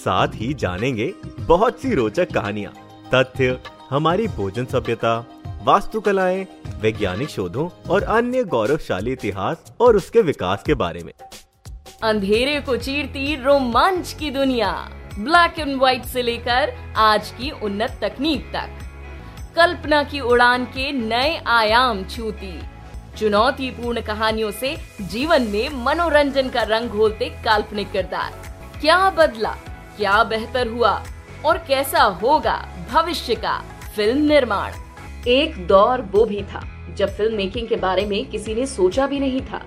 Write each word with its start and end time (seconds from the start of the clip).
साथ 0.00 0.28
ही 0.34 0.54
जानेंगे 0.54 1.12
बहुत 1.40 1.80
सी 1.80 1.94
रोचक 1.94 2.32
कहानियाँ, 2.32 2.72
तथ्य, 3.14 3.58
हमारी 3.90 4.26
भोजन 4.28 4.64
सभ्यता, 4.64 5.26
वास्तुकलाएँ, 5.62 6.46
वैज्ञानिक 6.80 7.28
शोधों 7.28 7.68
और 7.90 8.02
अन्य 8.02 8.44
गौरवशाली 8.44 9.12
इतिहास 9.12 9.72
और 9.80 9.96
उसके 9.96 10.22
विकास 10.22 10.62
के 10.62 10.74
बारे 10.74 11.02
में। 11.02 11.12
अंधेरे 12.02 12.60
को 12.60 12.76
चीरती 12.76 13.42
रोमांच 13.42 14.12
की 14.12 14.30
दुनिया 14.30 14.70
ब्लैक 15.18 15.58
एंड 15.58 15.78
व्हाइट 15.78 16.04
से 16.04 16.22
लेकर 16.22 16.94
आज 16.96 17.30
की 17.30 17.50
उन्नत 17.50 17.98
तकनीक 18.02 18.50
तक। 18.52 18.78
कल्पना 19.56 20.02
की 20.02 20.20
उड़ान 20.20 20.64
के 20.64 20.92
नए 20.92 21.42
आयाम 21.46 22.04
छूती। 22.04 22.60
चुनौतीपूर्ण 23.18 24.00
कहानियों 24.00 24.50
से 24.50 24.76
जीवन 25.00 25.42
में 25.42 25.84
मनोरंजन 25.84 26.48
का 26.48 26.62
रंग 26.62 26.88
घोलते 26.88 27.28
काल्पनिक 27.44 27.90
किरदार। 27.92 28.32
क्या 28.80 29.10
बदला? 29.10 29.56
क्या 29.96 30.22
बेहतर 30.24 30.68
हुआ 30.68 30.92
और 31.44 31.58
कैसा 31.68 32.02
होगा 32.22 32.56
भविष्य 32.92 33.34
का 33.34 33.58
फ़िल्म 33.96 34.22
निर्माण? 34.22 34.72
एक 35.28 35.66
दौर 35.66 36.00
वो 36.02 36.24
भी 36.24 36.42
था, 36.42 36.62
जब 36.96 37.16
फ़िल्म 37.16 37.36
मेकिंग 37.36 37.68
के 37.68 37.76
बारे 37.76 38.06
में 38.06 38.24
किसी 38.30 38.54
ने 38.54 38.66
सोचा 38.66 39.06
भी 39.06 39.20
नहीं 39.20 39.40
था। 39.42 39.62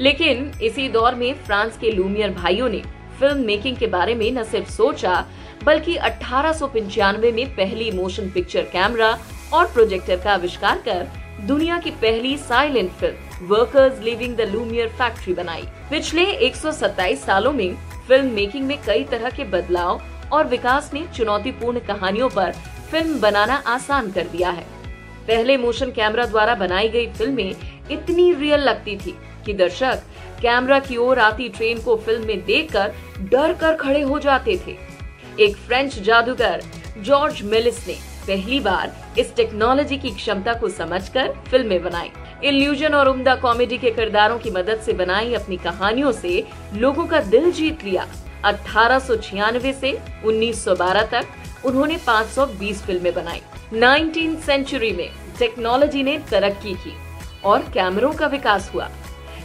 लेकिन 0.00 0.50
इसी 0.62 0.88
दौर 0.88 1.14
में 1.14 1.32
फ्रांस 1.44 1.78
के 1.78 1.90
लूमियर 1.90 2.30
भाइयों 2.32 2.68
ने 2.68 2.82
फ़िल्म 3.20 3.44
मेकिंग 3.46 3.76
के 3.76 3.86
बारे 3.86 4.14
में 4.14 4.30
न 4.32 4.42
सिर्फ़ 4.44 4.70
सोचा, 4.70 5.24
बल्कि 5.64 5.96
अठारह 5.96 6.52
सौ 6.52 6.66
पंचानवे 6.66 7.32
में 7.32 7.46
पहली 7.56 7.90
मोशन 7.90 8.30
पिक्चर 8.30 8.62
कैमरा 8.72 9.16
और 9.52 9.66
प्रोजेक्टर 9.66 10.16
का 10.16 10.32
आविष्कार 10.32 10.78
कर 10.78 11.06
दुनिया 11.46 11.78
की 11.78 11.90
पहली 11.92 12.36
silent 12.38 12.90
film 12.90 13.46
workers 13.46 14.00
leaving 14.02 14.36
the 14.36 14.40
Lumière 14.52 14.88
factory 14.88 15.34
बनाई। 15.34 15.62
पिछले 15.90 16.24
127 16.24 17.24
सालों 17.24 17.52
में 17.52 17.76
फ़िल्म 18.08 18.30
मेकिंग 18.34 18.66
में 18.66 18.78
कई 18.82 19.04
तरह 19.04 19.30
के 19.30 19.44
बदलाव 19.50 20.02
और 20.32 20.46
विकास 20.46 20.90
ने 20.94 21.06
चुनौतीपूर्ण 21.16 21.80
कहानियों 21.80 22.28
पर 22.28 22.52
फ़िल्म 22.90 23.20
बनाना 23.20 23.54
आसान 23.66 24.10
कर 24.12 24.26
दिया 24.26 24.50
है। 24.50 24.64
पहले 25.26 25.56
मोशन 25.56 25.90
कैमरा 25.90 26.26
द्वारा 26.26 26.54
बनाई 26.54 26.88
गई 26.88 27.06
फ़िल्में 27.08 27.54
इतनी 27.90 28.32
रियल 28.34 28.60
लगती 28.60 28.96
थी 28.96 29.14
कि 29.46 29.52
दर्शक 29.52 30.02
कैमरा 30.42 30.78
की 30.78 30.96
ओर 30.96 31.18
आती 31.18 31.48
ट्रेन 31.48 31.80
को 31.82 31.96
फ़िल्म 31.96 32.26
में 32.26 32.44
देखकर 32.44 32.92
डर 33.30 33.52
कर 33.52 33.74
खड़े 33.76 34.02
हो 34.02 34.18
जाते 34.18 34.58
थे। 34.66 34.76
एक 35.44 35.56
फ्रेंच 35.56 35.98
जादूगर 35.98 36.62
जॉर्ज 36.98 37.42
मेलिस 37.42 37.86
ने 37.88 37.94
पहली 38.26 38.60
बार 38.60 38.92
इस 39.18 39.34
टेक्नोलॉजी 39.36 39.98
की 39.98 40.10
क्षमता 40.10 40.54
को 40.54 40.68
समझकर 40.68 41.32
फ़िल्में 41.50 41.82
बनाई। 41.82 42.10
इल्यूजन 42.44 42.94
और 42.94 43.08
उम्दा 43.08 43.34
कॉमेडी 43.34 43.78
के 43.78 43.90
किरदारों 43.90 44.38
की 44.38 44.50
मदद 44.50 44.80
से 44.80 44.92
बनाई 44.92 45.34
अपनी 45.34 45.56
कहानियों 45.56 46.12
से 46.12 46.44
लोगों 46.74 47.06
का 47.06 47.20
दिल 47.20 47.50
जीत 47.52 47.84
लिया। 47.84 48.06
अठारह 48.44 48.98
से 48.98 49.92
1912 50.24 51.02
तक 51.02 51.66
उन्होंने 51.66 51.96
520 51.98 52.82
फ़िल्में 52.82 53.14
बनाई। 53.14 53.40
19th 53.74 54.44
सेंचुरी 54.46 54.92
में 54.92 55.08
टेक्नोलॉजी 55.38 56.02
ने 56.02 56.18
तरक्की 56.30 56.74
की 56.74 56.94
और 57.44 57.62
कैमरों 57.74 58.12
का 58.12 58.26
विकास 58.26 58.70
हुआ। 58.74 58.88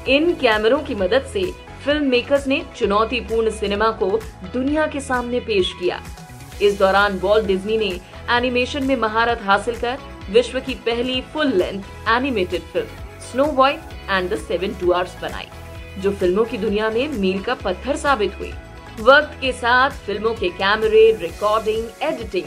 इन 0.08 0.34
कैमरों 0.34 0.80
की 0.80 0.96
मदद 0.96 1.26
से 1.34 1.44
फ़िल्म 1.86 2.06
मेकर्स 2.06 2.48
ने 2.48 2.62
चुनौतीपूर्ण 2.78 3.50
सिनेमा 3.50 3.90
को 3.92 4.20
दुनिया 4.54 4.88
के 4.88 5.00
सामने 5.00 5.40
पेश 5.40 5.74
किया। 5.80 6.02
इस 6.62 6.80
दौरान 6.80 7.20
वॉल्ट 7.20 7.46
डिज्नी 7.46 7.78
ने 7.78 8.00
एनिमेशन 8.30 8.84
में 8.84 8.96
महारत 8.96 9.40
हासिल 9.42 9.76
कर 9.76 9.98
विश्व 10.30 10.60
की 10.60 10.74
पहली 10.86 11.22
full 11.34 11.54
length 11.54 11.84
animated 12.10 12.62
film 12.74 13.20
Snow 13.22 13.46
White 13.54 14.10
and 14.10 14.30
the 14.30 14.38
Seven 14.38 14.76
Dwarfs 14.80 15.16
बनाई, 15.22 15.48
जो 16.00 16.12
फ़िल्मों 16.12 16.46
की 16.46 16.58
दुनिया 16.58 16.90
में 16.90 17.08
मील 17.10 17.42
का 17.44 17.56
पत्थर 17.56 17.96
साबित 17.96 18.40
हुई। 18.40 18.52
वक्त 19.02 19.38
के 19.42 19.52
साथ 19.54 19.92
फ़िल्मों 20.06 20.34
के 20.34 20.50
कैमरे 20.50 21.12
रिकॉर्डिंग 21.22 22.04
एडिटिंग 22.04 22.46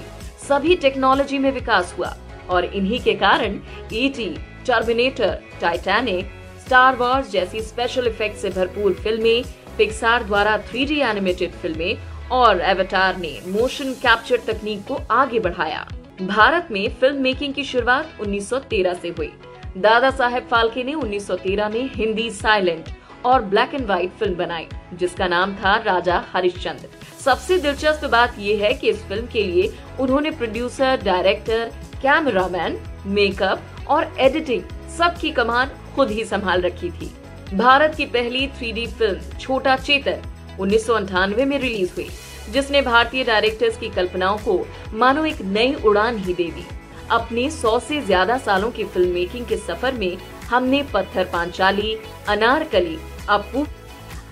सभी 0.48 0.76
टेक्नोलॉजी 0.76 1.38
में 1.38 1.50
विकास 1.52 1.94
हुआ 1.98 2.14
और 2.50 2.64
इन्हीं 2.64 3.00
के 3.00 3.14
कारण 3.14 3.58
ET 3.92 4.28
Terminator 4.66 5.38
Titanic 5.60 6.30
Star 6.66 6.96
Wars 6.96 7.30
जैसी 7.30 7.60
स्पेशल 7.62 8.06
इफ़ेक्ट 8.06 8.36
से 8.38 8.50
भरपूर 8.50 8.92
फ़िल्में 8.94 9.44
पिक्सार 9.78 10.24
द्वारा 10.24 10.56
थ्री 10.68 11.00
एनिमेटेड 11.00 11.52
फ़िल्में 11.52 12.28
और 12.32 12.60
एवटार 12.60 13.16
ने 13.16 13.38
मोशन 13.48 13.92
कैप्चर 14.02 14.40
तकनीक 14.46 14.86
को 14.88 15.00
आगे 15.10 15.40
बढ़ाया। 15.40 15.86
भारत 16.22 16.68
में 16.70 16.88
फ़िल्म 17.00 17.22
मेकिंग 17.22 17.54
की 17.54 17.62
शुरुआत 17.64 18.18
1913 18.20 18.94
से 18.94 19.08
हुई। 19.08 19.32
दादा 19.76 20.10
साहेब 20.10 20.46
फाल्के 20.50 20.82
ने 20.84 20.94
1913 20.94 21.68
में 21.68 21.90
हिंदी 21.94 22.30
साइलेंट 22.30 22.88
और 23.26 23.42
ब्लैक 23.42 23.74
एंड 23.74 23.86
व्हाइट 23.86 24.10
फ़िल्म 24.10 24.34
बनाई, 24.36 24.66
जिसका 24.94 25.26
नाम 25.28 25.54
था 25.54 25.76
राजा 25.76 26.22
हरिश्चंद्र 26.32 26.88
सबसे 27.20 27.58
दिलचस्प 27.58 28.04
बात 28.04 28.38
यह 28.38 28.62
है 28.64 28.72
कि 28.74 28.90
इस 28.90 29.02
फ़िल्म 29.04 29.26
के 29.26 29.42
लिए 29.42 29.72
उन्होंने 30.00 30.30
प्रोड्यूसर, 30.30 31.02
डायरेक्टर, 31.04 31.72
कैमरामैन, 32.02 32.78
मेकअप 33.06 33.86
और 33.88 34.12
एडिटिंग 34.18 34.62
सबकी 34.98 35.30
कमान 35.30 35.70
खुद 35.96 36.10
ही 36.10 36.24
संभाल 36.24 36.60
रखी 36.60 36.90
थी। 36.90 37.10
भारत 37.54 37.94
की 37.94 38.06
पहली 38.06 38.46
थ्री 38.48 38.86
फ़िल्म, 38.86 39.38
छोटा 39.38 39.76
चेतन, 39.76 40.22
उन्नीस 40.60 40.90
में 40.90 41.58
रिलीज़ 41.58 41.92
हुई। 41.94 42.08
जिसने 42.52 42.82
भारतीय 42.82 43.24
डायरेक्टर्स 43.24 43.76
की 43.76 43.88
कल्पनाओं 43.88 44.38
को 44.38 44.58
मानो 44.94 45.24
एक 45.24 45.40
नई 45.42 45.74
उड़ान 45.84 46.18
ही 46.18 46.34
दे 46.34 46.50
दी 46.50 46.64
अपने 47.10 47.48
सौ 47.50 47.78
से 47.78 48.00
ज़्यादा 48.00 48.36
सालों 48.38 48.70
की 48.70 48.84
फ़िल्म 48.84 49.12
मेकिंग 49.12 49.46
के 49.46 49.56
सफ़र 49.56 49.94
में 49.94 50.16
हमने 50.50 50.82
पत्थर 50.94 51.24
पांचाली, 51.24 51.96
अनारकली 52.28 52.98
अपू 53.28 53.66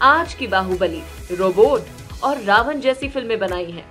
आज 0.02 0.34
की 0.34 0.46
बाहुबली, 0.46 1.02
रोबोट 1.32 2.22
और 2.24 2.40
रावण 2.40 2.80
जैसी 2.80 3.08
फ़िल्में 3.08 3.38
बनाई 3.38 3.70
हैं। 3.70 3.84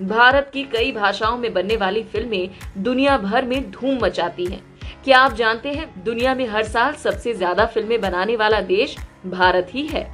भारत 0.00 0.50
की 0.52 0.62
कई 0.64 0.92
भाषाओं 0.92 1.36
में 1.38 1.52
बनने 1.54 1.76
वाली 1.76 2.02
फ़िल्में 2.04 2.48
दुनिया 2.78 3.16
भर 3.18 3.44
में 3.44 3.70
धूम 3.70 3.98
मचाती 4.04 4.44
हैं। 4.44 4.62
क्या 5.04 5.18
आप 5.18 5.34
जानते 5.34 5.68
हैं, 5.68 5.88
दुनिया 6.04 6.34
में 6.34 6.46
हर 6.48 6.64
साल 6.64 6.94
सबसे 6.94 7.34
ज़्यादा 7.34 7.66
फ़िल्में 7.66 8.00
बनाने 8.00 8.36
वाला 8.36 8.60
देश 8.62 8.96
भारत 9.26 9.68
ही 9.70 9.86
है 9.86 10.04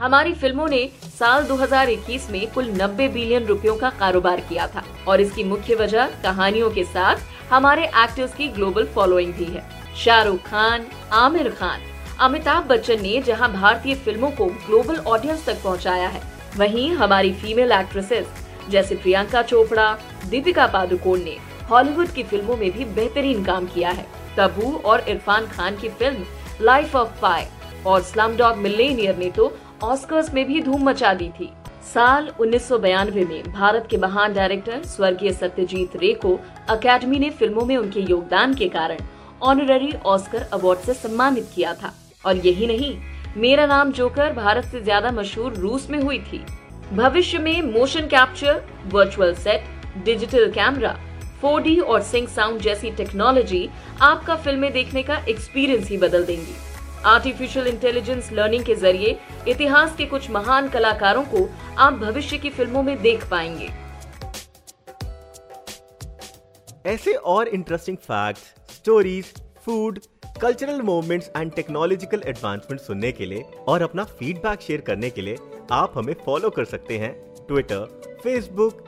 हमारी 0.00 0.32
फ़िल्मों 0.32 0.66
ने 0.68 0.78
साल 1.10 1.44
2021 1.46 2.28
में 2.30 2.52
कुल 2.52 2.70
90 2.72 3.08
बिलियन 3.12 3.46
रुपयों 3.46 3.74
का 3.76 3.88
कारोबार 3.90 4.40
किया 4.40 4.66
था 4.66 4.84
और 5.08 5.20
इसकी 5.20 5.44
मुख्य 5.44 5.74
वजह 5.74 6.06
कहानियों 6.22 6.70
के 6.70 6.84
साथ 6.84 7.50
हमारे 7.50 7.84
एक्टर्स 7.84 8.34
की 8.34 8.48
ग्लोबल 8.48 8.86
फॉलोइंग 8.94 9.32
भी 9.34 9.44
है। 9.44 9.64
शाहरुख 9.96 10.40
खान, 10.40 10.86
आमिर 11.12 11.50
खान, 11.50 11.80
अमिताभ 12.20 12.66
बच्चन 12.66 13.02
ने 13.02 13.20
जहाँ 13.22 13.52
भारतीय 13.52 13.94
फ़िल्मों 13.96 14.30
को 14.30 14.46
ग्लोबल 14.46 14.96
ऑडियंस 14.96 15.44
तक 15.46 15.62
पहुँचाया 15.64 16.08
है, 16.08 16.22
वहीं 16.56 16.90
हमारी 16.92 17.32
फीमेल 17.34 17.72
एक्ट्रेसेस 17.72 18.26
जैसे 18.70 18.94
प्रियंका 18.94 19.42
चोपड़ा, 19.42 19.92
दीपिका 20.26 20.66
पादुकोण 20.68 21.24
ने 21.24 21.36
हॉलीवुड 21.70 22.08
की 22.08 22.22
फ़िल्मों 22.24 22.56
में 22.56 22.70
भी 22.70 22.84
बेहतरीन 22.86 23.44
काम 23.44 23.66
किया 23.66 23.90
है। 23.90 24.06
तबू 24.36 24.76
और 24.80 25.08
इरफान 25.08 25.46
खान 25.48 25.76
की 25.76 25.88
फ़िल्म 25.90 26.64
लाइफ 26.64 26.96
ऑफ़ 26.96 27.20
पाई 27.22 27.46
और 27.86 28.02
स्लम 28.02 28.36
डॉग 28.36 28.56
मिलेनियर 28.58 29.16
ने 29.16 29.30
तो 29.30 29.56
ऑस्कर्स 29.84 30.32
में 30.34 30.44
भी 30.46 30.60
धूम 30.62 30.82
मचा 30.82 31.12
दी 31.14 31.28
थी। 31.30 31.50
साल 31.84 32.28
उन्नीस 32.40 32.70
में 32.72 33.52
भारत 33.52 33.86
के 33.90 33.96
महान 33.96 34.32
डायरेक्टर 34.34 34.82
स्वर्गीय 34.84 35.32
सत्यजीत 35.32 35.94
रे 35.96 36.12
को 36.24 36.38
अकेडमी 36.70 37.18
ने 37.18 37.30
फ़िल्मों 37.30 37.64
में 37.66 37.76
उनके 37.76 38.00
योगदान 38.00 38.54
के 38.54 38.68
कारण 38.68 38.98
ऑनररी 39.42 39.92
ऑस्कर 40.06 40.42
अवार्ड 40.52 40.78
से 40.80 40.94
सम्मानित 40.94 41.50
किया 41.54 41.74
था। 41.74 41.92
और 42.24 42.36
यही 42.36 42.66
नहीं, 42.66 42.96
मेरा 43.36 43.66
नाम 43.66 43.92
जोकर 43.92 44.32
भारत 44.32 44.64
से 44.64 44.80
ज़्यादा 44.80 45.10
मशहूर 45.12 45.54
रूस 45.54 45.88
में 45.90 46.00
हुई 46.02 46.18
थी। 46.22 46.44
भविष्य 46.92 47.38
में 47.38 47.62
motion 47.72 48.06
capture, 48.06 48.62
virtual 48.86 49.34
set, 49.34 49.64
digital 50.04 50.50
camera 50.52 50.96
4D 51.42 51.80
और 51.80 52.02
सिंक 52.02 52.28
साउंड 52.28 52.60
जैसी 52.60 52.90
टेक्नोलॉजी 52.92 53.68
आपका 54.02 54.36
फ़िल्में 54.36 54.72
देखने 54.72 55.02
का 55.02 55.24
एक्सपीरियंस 55.28 55.88
ही 55.90 55.96
बदल 55.98 56.24
देंगी। 56.24 56.54
आर्टिफिशियल 57.06 57.66
इंटेलिजेंस 57.66 58.32
लर्निंग 58.32 58.64
के 58.64 58.74
ज़रिए 58.74 59.18
इतिहास 59.48 59.96
के 59.96 60.06
कुछ 60.06 60.30
महान 60.30 60.68
कलाकारों 60.68 61.24
को 61.24 61.48
आप 61.78 61.92
भविष्य 61.92 62.38
की 62.38 62.50
फ़िल्मों 62.50 62.82
में 62.82 63.02
देख 63.02 63.30
पाएँगे। 63.30 63.70
ऐसे 66.86 67.12
और 67.12 67.48
interesting 67.48 67.96
fact 67.96 68.38
stories 68.74 69.32
food 69.64 69.98
cultural 70.42 70.82
movements 70.82 71.30
and 71.36 71.52
technological 71.52 72.22
advancement 72.26 72.80
सुनने 72.80 73.12
के 73.12 73.26
लिए 73.26 73.42
और 73.68 73.82
अपना 73.82 74.04
फीडबैक 74.04 74.60
शेयर 74.60 74.80
करने 74.80 75.10
के 75.10 75.20
लिए 75.20 75.36
आप 75.72 75.92
हमें 75.96 76.14
फॉलो 76.24 76.50
कर 76.50 76.64
सकते 76.64 76.98
हैं 76.98 77.12
Twitter 77.48 78.18
Facebook 78.22 78.87